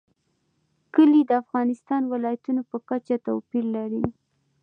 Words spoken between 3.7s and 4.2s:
لري.